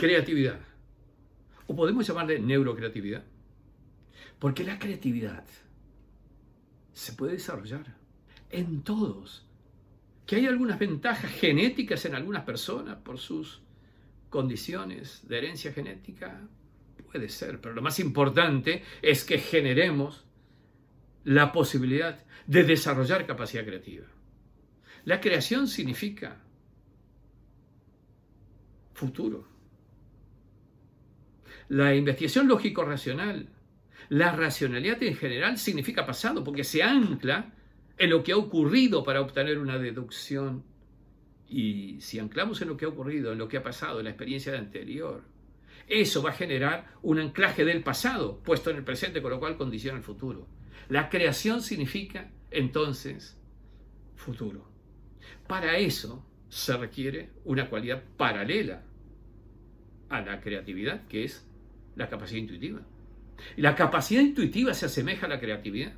creatividad. 0.00 0.60
O 1.66 1.76
podemos 1.76 2.06
llamarle 2.06 2.38
neurocreatividad. 2.38 3.22
Porque 4.38 4.64
la 4.64 4.78
creatividad 4.78 5.44
se 6.94 7.12
puede 7.12 7.34
desarrollar 7.34 7.84
en 8.48 8.80
todos. 8.80 9.46
Que 10.26 10.36
hay 10.36 10.46
algunas 10.46 10.78
ventajas 10.78 11.30
genéticas 11.30 12.06
en 12.06 12.14
algunas 12.14 12.44
personas 12.44 12.96
por 12.96 13.18
sus 13.18 13.60
condiciones 14.30 15.20
de 15.28 15.36
herencia 15.36 15.70
genética, 15.70 16.48
puede 17.12 17.28
ser, 17.28 17.60
pero 17.60 17.74
lo 17.74 17.82
más 17.82 17.98
importante 18.00 18.82
es 19.02 19.24
que 19.24 19.38
generemos 19.38 20.24
la 21.24 21.52
posibilidad 21.52 22.24
de 22.46 22.64
desarrollar 22.64 23.26
capacidad 23.26 23.66
creativa. 23.66 24.06
La 25.04 25.20
creación 25.20 25.68
significa 25.68 26.40
futuro. 28.94 29.49
La 31.70 31.94
investigación 31.94 32.48
lógico-racional, 32.48 33.48
la 34.08 34.32
racionalidad 34.32 35.00
en 35.04 35.14
general 35.14 35.56
significa 35.56 36.04
pasado, 36.04 36.42
porque 36.42 36.64
se 36.64 36.82
ancla 36.82 37.54
en 37.96 38.10
lo 38.10 38.24
que 38.24 38.32
ha 38.32 38.36
ocurrido 38.36 39.04
para 39.04 39.20
obtener 39.20 39.56
una 39.56 39.78
deducción. 39.78 40.64
Y 41.48 42.00
si 42.00 42.18
anclamos 42.18 42.60
en 42.60 42.66
lo 42.66 42.76
que 42.76 42.86
ha 42.86 42.88
ocurrido, 42.88 43.30
en 43.30 43.38
lo 43.38 43.46
que 43.46 43.56
ha 43.56 43.62
pasado, 43.62 44.00
en 44.00 44.06
la 44.06 44.10
experiencia 44.10 44.58
anterior, 44.58 45.22
eso 45.86 46.24
va 46.24 46.30
a 46.30 46.32
generar 46.32 46.88
un 47.02 47.20
anclaje 47.20 47.64
del 47.64 47.84
pasado 47.84 48.42
puesto 48.42 48.70
en 48.70 48.78
el 48.78 48.84
presente, 48.84 49.22
con 49.22 49.30
lo 49.30 49.38
cual 49.38 49.56
condiciona 49.56 49.96
el 49.96 50.02
futuro. 50.02 50.48
La 50.88 51.08
creación 51.08 51.62
significa 51.62 52.32
entonces 52.50 53.40
futuro. 54.16 54.68
Para 55.46 55.78
eso 55.78 56.26
se 56.48 56.76
requiere 56.76 57.30
una 57.44 57.70
cualidad 57.70 58.02
paralela 58.16 58.82
a 60.08 60.20
la 60.20 60.40
creatividad, 60.40 61.06
que 61.06 61.22
es 61.22 61.46
la 62.00 62.08
capacidad 62.08 62.40
intuitiva. 62.40 62.80
La 63.56 63.74
capacidad 63.74 64.22
intuitiva 64.22 64.74
se 64.74 64.86
asemeja 64.86 65.26
a 65.26 65.28
la 65.28 65.38
creatividad, 65.38 65.92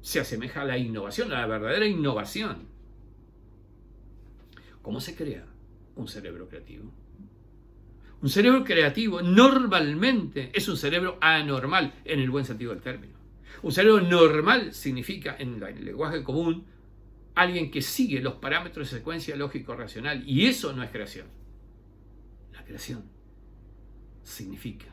se 0.00 0.20
asemeja 0.20 0.62
a 0.62 0.64
la 0.64 0.76
innovación, 0.76 1.32
a 1.32 1.40
la 1.40 1.46
verdadera 1.46 1.86
innovación. 1.86 2.66
¿Cómo 4.82 5.00
se 5.00 5.14
crea 5.14 5.46
un 5.96 6.08
cerebro 6.08 6.48
creativo? 6.48 6.92
Un 8.20 8.28
cerebro 8.28 8.64
creativo 8.64 9.22
normalmente 9.22 10.50
es 10.52 10.68
un 10.68 10.76
cerebro 10.76 11.18
anormal 11.20 11.94
en 12.04 12.20
el 12.20 12.30
buen 12.30 12.44
sentido 12.44 12.72
del 12.72 12.82
término. 12.82 13.14
Un 13.62 13.72
cerebro 13.72 14.00
normal 14.00 14.74
significa, 14.74 15.36
en 15.38 15.62
el 15.62 15.84
lenguaje 15.84 16.22
común, 16.22 16.66
alguien 17.34 17.70
que 17.70 17.80
sigue 17.80 18.20
los 18.20 18.34
parámetros 18.34 18.90
de 18.90 18.98
secuencia 18.98 19.36
lógico-racional. 19.36 20.28
Y 20.28 20.46
eso 20.46 20.72
no 20.72 20.82
es 20.82 20.90
creación. 20.90 21.26
La 22.52 22.64
creación 22.64 23.13
significa 24.24 24.86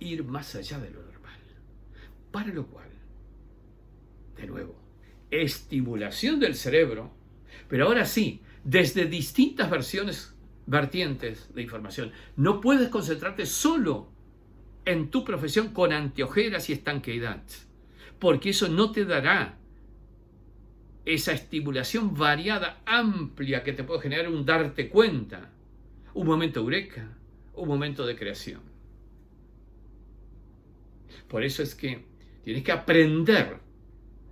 ir 0.00 0.24
más 0.24 0.54
allá 0.54 0.78
de 0.78 0.90
lo 0.90 1.02
normal. 1.02 1.38
Para 2.30 2.48
lo 2.48 2.66
cual, 2.66 2.88
de 4.36 4.46
nuevo, 4.46 4.76
estimulación 5.30 6.40
del 6.40 6.54
cerebro, 6.54 7.12
pero 7.68 7.86
ahora 7.86 8.04
sí, 8.04 8.42
desde 8.64 9.06
distintas 9.06 9.70
versiones, 9.70 10.34
vertientes 10.66 11.52
de 11.54 11.62
información. 11.62 12.12
No 12.36 12.60
puedes 12.60 12.88
concentrarte 12.88 13.46
solo 13.46 14.08
en 14.84 15.10
tu 15.10 15.24
profesión 15.24 15.68
con 15.68 15.92
anteojeras 15.92 16.70
y 16.70 16.74
estanqueidad, 16.74 17.42
porque 18.18 18.50
eso 18.50 18.68
no 18.68 18.90
te 18.90 19.04
dará 19.04 19.58
esa 21.04 21.32
estimulación 21.32 22.14
variada, 22.14 22.80
amplia 22.86 23.62
que 23.62 23.74
te 23.74 23.84
puede 23.84 24.00
generar 24.00 24.28
un 24.28 24.46
darte 24.46 24.88
cuenta, 24.88 25.50
un 26.14 26.26
momento 26.26 26.60
eureka, 26.60 27.10
un 27.56 27.68
momento 27.68 28.06
de 28.06 28.16
creación. 28.16 28.60
Por 31.28 31.44
eso 31.44 31.62
es 31.62 31.74
que 31.74 32.04
tienes 32.42 32.62
que 32.62 32.72
aprender 32.72 33.58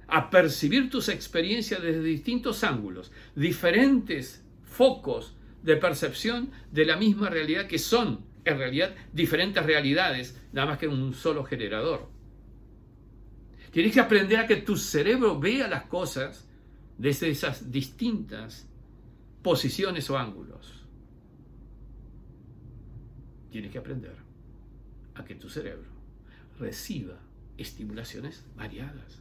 a 0.09 0.29
percibir 0.31 0.91
tus 0.91 1.09
experiencias 1.09 1.83
desde 1.83 2.03
distintos 2.03 2.65
ángulos, 2.65 3.11
diferentes 3.35 4.45
focos 4.63 5.35
de 5.63 5.77
percepción 5.77 6.51
de 6.71 6.85
la 6.85 6.97
misma 6.97 7.31
realidad 7.31 7.67
que 7.67 7.79
son 7.79 8.25
en 8.45 8.59
realidad 8.59 8.95
diferentes 9.13 9.65
realidades, 9.65 10.39
nada 10.53 10.69
más 10.69 10.79
que 10.79 10.89
un 10.89 11.15
solo 11.15 11.45
generador. 11.45 12.09
Tienes 13.71 13.95
que 13.95 14.01
aprender 14.01 14.39
a 14.41 14.47
que 14.47 14.57
tu 14.57 14.77
cerebro 14.77 15.39
vea 15.41 15.67
las 15.69 15.85
cosas 15.85 16.47
desde 16.99 17.31
esas 17.31 17.71
distintas 17.71 18.69
posiciones 19.43 20.11
o 20.11 20.19
ángulos. 20.19 20.82
Tienes 23.53 23.71
que 23.71 23.79
aprender 23.79 24.17
a 25.15 25.25
que 25.27 25.35
tu 25.35 25.51
cerebro 25.51 25.91
reciba 26.59 27.19
estimulaciones 27.59 28.47
variadas, 28.57 29.21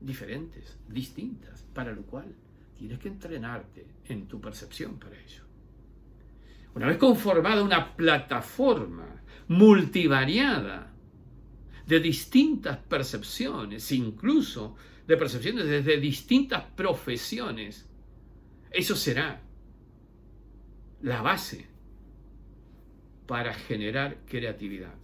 diferentes, 0.00 0.76
distintas, 0.88 1.62
para 1.72 1.92
lo 1.92 2.02
cual 2.02 2.34
tienes 2.76 2.98
que 2.98 3.06
entrenarte 3.06 3.86
en 4.08 4.26
tu 4.26 4.40
percepción 4.40 4.98
para 4.98 5.16
ello. 5.16 5.44
Una 6.74 6.88
vez 6.88 6.98
conformada 6.98 7.62
una 7.62 7.96
plataforma 7.96 9.22
multivariada 9.46 10.92
de 11.86 12.00
distintas 12.00 12.78
percepciones, 12.78 13.92
incluso 13.92 14.74
de 15.06 15.16
percepciones 15.16 15.66
desde 15.66 16.00
distintas 16.00 16.64
profesiones, 16.64 17.88
eso 18.72 18.96
será 18.96 19.40
la 21.02 21.22
base 21.22 21.75
para 23.26 23.54
generar 23.54 24.18
creatividad. 24.26 24.94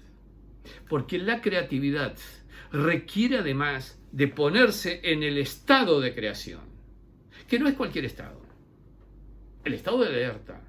Porque 0.88 1.18
la 1.18 1.40
creatividad 1.40 2.16
requiere 2.70 3.38
además 3.38 4.00
de 4.12 4.28
ponerse 4.28 5.00
en 5.04 5.22
el 5.22 5.38
estado 5.38 6.00
de 6.00 6.14
creación, 6.14 6.62
que 7.48 7.58
no 7.58 7.68
es 7.68 7.74
cualquier 7.74 8.04
estado. 8.04 8.40
El 9.64 9.74
estado 9.74 10.00
de 10.00 10.08
alerta, 10.08 10.60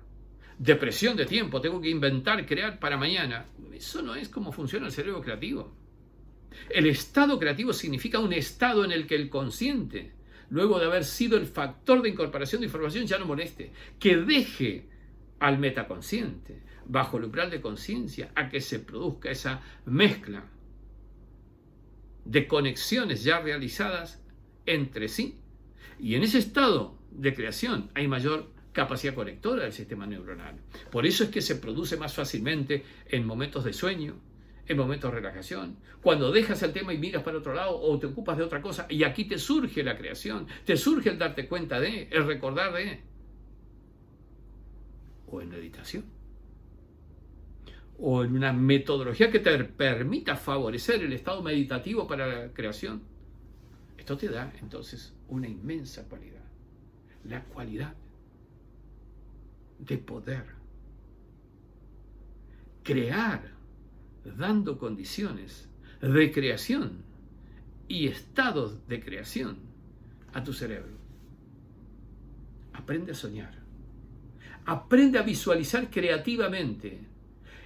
depresión 0.58 1.18
de 1.18 1.25
tiempo, 1.25 1.62
tengo 1.62 1.81
que 1.81 1.90
inventar, 1.90 2.46
crear 2.46 2.80
para 2.80 2.97
mañana. 2.97 3.46
Eso 3.74 4.02
no 4.02 4.16
es 4.16 4.30
como 4.30 4.52
funciona 4.52 4.86
el 4.86 4.92
cerebro 4.92 5.22
creativo. 5.22 5.74
El 6.69 6.86
estado 6.86 7.40
creativo 7.40 7.74
significa 7.74 8.19
un 8.19 8.34
estado 8.34 8.86
en 8.86 8.92
el 8.92 9.08
que 9.08 9.16
el 9.16 9.30
consciente, 9.30 10.13
luego 10.50 10.80
de 10.80 10.86
haber 10.86 11.03
sido 11.03 11.38
el 11.38 11.47
factor 11.47 12.02
de 12.02 12.09
incorporación 12.09 12.62
de 12.62 12.68
información, 12.68 13.06
ya 13.06 13.18
no 13.18 13.25
moleste, 13.25 13.72
que 14.00 14.18
deje 14.18 14.86
al 15.40 15.58
metaconsciente, 15.58 16.62
bajo 16.88 17.18
el 17.18 17.26
umbral 17.26 17.50
de 17.50 17.62
conciencia, 17.62 18.32
a 18.36 18.50
que 18.50 18.62
se 18.62 18.80
produzca 18.80 19.32
esa 19.32 19.62
mezcla 19.86 20.46
de 22.26 22.48
conexiones 22.48 23.24
ya 23.24 23.40
realizadas 23.40 24.22
entre 24.66 25.08
sí. 25.08 25.40
Y 26.00 26.16
en 26.16 26.24
ese 26.24 26.40
estado 26.40 26.98
de 27.12 27.34
creación 27.34 27.90
hay 27.94 28.08
mayor 28.08 28.52
capacidad 28.72 29.14
conectora 29.14 29.64
del 29.64 29.74
sistema 29.74 30.06
neuronal. 30.06 30.56
Por 30.92 31.06
eso 31.06 31.24
es 31.24 31.30
que 31.30 31.42
se 31.42 31.56
produce 31.56 31.96
más 31.98 32.14
fácilmente 32.14 32.84
en 33.08 33.26
momentos 33.26 33.64
de 33.64 33.74
sueño, 33.74 34.20
en 34.66 34.78
momentos 34.78 35.12
de 35.12 35.20
relajación, 35.20 35.78
cuando 36.02 36.32
dejas 36.32 36.64
el 36.64 36.74
tema 36.74 36.94
y 36.94 36.98
miras 36.98 37.24
para 37.24 37.38
otro 37.38 37.54
lado 37.54 37.80
o 37.80 38.00
te 38.00 38.08
ocupas 38.08 38.38
de 38.38 38.44
otra 38.44 38.62
cosa 38.62 38.88
y 38.90 39.04
aquí 39.04 39.26
te 39.26 39.38
surge 39.38 39.84
la 39.84 39.98
creación, 39.98 40.48
te 40.66 40.78
surge 40.78 41.10
el 41.10 41.20
darte 41.20 41.48
cuenta 41.48 41.80
de, 41.80 42.08
el 42.12 42.26
recordar 42.26 42.74
de, 42.74 43.02
o 45.28 45.42
en 45.42 45.50
meditación, 45.50 46.06
o 48.00 48.24
en 48.24 48.36
una 48.36 48.54
metodología 48.54 49.31
que 49.31 49.40
te 49.40 49.64
permita 49.64 50.36
favorecer 50.36 51.04
el 51.04 51.14
estado 51.14 51.42
meditativo 51.42 52.08
para 52.08 52.28
la 52.28 52.54
creación. 52.54 53.02
Esto 53.98 54.18
te 54.18 54.30
da 54.30 54.52
entonces 54.62 55.14
una 55.30 55.48
inmensa 55.48 56.04
cualidad, 56.09 56.44
la 57.24 57.44
cualidad 57.44 57.94
de 59.80 59.98
poder 59.98 60.46
crear 62.84 63.54
dando 64.38 64.78
condiciones 64.78 65.69
de 66.01 66.31
creación 66.31 67.04
y 67.88 68.07
estados 68.07 68.88
de 68.88 69.01
creación 69.01 69.57
a 70.34 70.44
tu 70.44 70.54
cerebro. 70.54 70.94
Aprende 72.74 73.12
a 73.12 73.16
soñar. 73.16 73.54
Aprende 74.66 75.19
a 75.19 75.24
visualizar 75.24 75.90
creativamente. 75.90 77.12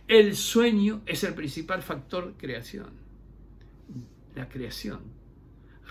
El 0.08 0.36
sueño 0.36 1.02
es 1.06 1.24
el 1.24 1.34
principal 1.34 1.82
factor 1.82 2.36
creación. 2.38 2.92
La 4.36 4.48
creación 4.48 5.02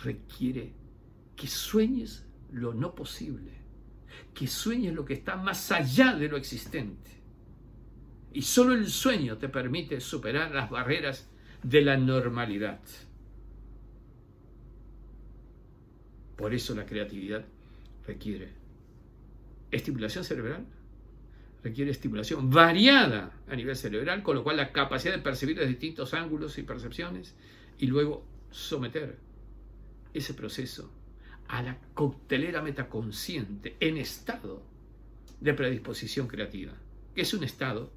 requiere 0.02 0.72
que 1.34 1.46
sueñes 1.46 2.24
lo 2.52 2.72
no 2.72 2.94
posible 2.94 3.66
que 4.34 4.46
sueñes 4.46 4.94
lo 4.94 5.04
que 5.04 5.14
está 5.14 5.36
más 5.36 5.72
allá 5.72 6.14
de 6.14 6.28
lo 6.28 6.36
existente. 6.36 7.10
Y 8.32 8.42
solo 8.42 8.74
el 8.74 8.88
sueño 8.88 9.38
te 9.38 9.48
permite 9.48 10.00
superar 10.00 10.50
las 10.54 10.68
barreras 10.68 11.28
de 11.62 11.80
la 11.80 11.96
normalidad. 11.96 12.80
Por 16.36 16.52
eso 16.52 16.74
la 16.74 16.84
creatividad 16.84 17.46
requiere 18.06 18.52
estimulación 19.70 20.22
cerebral, 20.22 20.66
requiere 21.62 21.90
estimulación 21.90 22.50
variada 22.50 23.32
a 23.48 23.56
nivel 23.56 23.76
cerebral, 23.76 24.22
con 24.22 24.36
lo 24.36 24.44
cual 24.44 24.56
la 24.56 24.72
capacidad 24.72 25.14
de 25.14 25.22
percibir 25.22 25.58
de 25.58 25.66
distintos 25.66 26.14
ángulos 26.14 26.58
y 26.58 26.62
percepciones 26.62 27.34
y 27.78 27.86
luego 27.86 28.24
someter 28.50 29.18
ese 30.14 30.34
proceso 30.34 30.90
a 31.48 31.62
la 31.62 31.78
coctelera 31.94 32.62
metaconsciente 32.62 33.76
en 33.80 33.98
estado 33.98 34.62
de 35.40 35.54
predisposición 35.54 36.26
creativa, 36.26 36.72
que 37.14 37.22
es 37.22 37.34
un 37.34 37.44
estado 37.44 37.92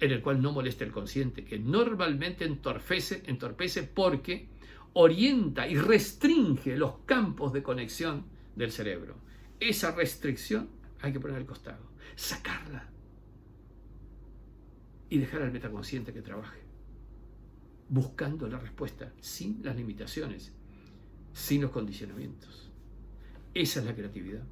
en 0.00 0.10
el 0.10 0.22
cual 0.22 0.42
no 0.42 0.52
molesta 0.52 0.84
el 0.84 0.92
consciente, 0.92 1.44
que 1.44 1.58
normalmente 1.58 2.44
entorpece, 2.44 3.22
entorpece 3.26 3.84
porque 3.84 4.48
orienta 4.94 5.66
y 5.68 5.76
restringe 5.76 6.76
los 6.76 6.98
campos 7.06 7.52
de 7.52 7.62
conexión 7.62 8.24
del 8.56 8.72
cerebro. 8.72 9.16
Esa 9.60 9.92
restricción 9.92 10.68
hay 11.04 11.12
que 11.12 11.20
poner 11.20 11.36
al 11.36 11.44
costado, 11.44 11.84
sacarla 12.16 12.88
y 15.10 15.18
dejar 15.18 15.42
al 15.42 15.52
metaconsciente 15.52 16.14
que 16.14 16.22
trabaje, 16.22 16.60
buscando 17.90 18.48
la 18.48 18.58
respuesta 18.58 19.12
sin 19.20 19.62
las 19.62 19.76
limitaciones, 19.76 20.54
sin 21.34 21.60
los 21.60 21.72
condicionamientos. 21.72 22.70
Esa 23.52 23.80
es 23.80 23.86
la 23.86 23.94
creatividad. 23.94 24.44